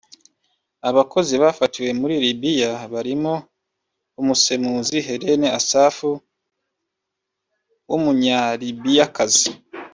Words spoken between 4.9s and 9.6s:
Hélène Assaf w’Umunyalibiyakazi